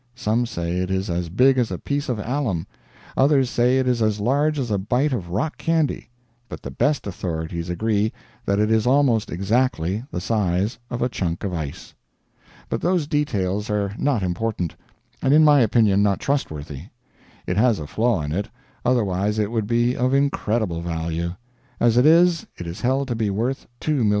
Some 0.15 0.47
say 0.47 0.77
it 0.79 0.89
is 0.89 1.11
as 1.11 1.29
big 1.29 1.59
as 1.59 1.69
a 1.69 1.77
piece 1.77 2.09
of 2.09 2.17
alum, 2.17 2.65
others 3.15 3.51
say 3.51 3.77
it 3.77 3.87
is 3.87 4.01
as 4.01 4.19
large 4.19 4.57
as 4.57 4.71
a 4.71 4.79
bite 4.79 5.13
of 5.13 5.29
rock 5.29 5.59
candy, 5.59 6.09
but 6.49 6.63
the 6.63 6.71
best 6.71 7.05
authorities 7.05 7.69
agree 7.69 8.11
that 8.43 8.57
it 8.57 8.71
is 8.71 8.87
almost 8.87 9.29
exactly 9.31 10.03
the 10.09 10.19
size 10.19 10.79
of 10.89 11.03
a 11.03 11.07
chunk 11.07 11.43
of 11.43 11.53
ice. 11.53 11.93
But 12.67 12.81
those 12.81 13.05
details 13.05 13.69
are 13.69 13.93
not 13.95 14.23
important; 14.23 14.75
and 15.21 15.35
in 15.35 15.43
my 15.45 15.59
opinion 15.61 16.01
not 16.01 16.19
trustworthy. 16.19 16.85
It 17.45 17.57
has 17.57 17.77
a 17.77 17.85
flaw 17.85 18.23
in 18.23 18.31
it, 18.31 18.49
otherwise 18.83 19.37
it 19.37 19.51
would 19.51 19.67
be 19.67 19.95
of 19.95 20.15
incredible 20.15 20.81
value. 20.81 21.35
As 21.79 21.95
it 21.95 22.07
is, 22.07 22.47
it 22.57 22.65
is 22.65 22.81
held 22.81 23.07
to 23.09 23.15
be 23.15 23.29
worth 23.29 23.67
$2,000,000. 23.81 24.09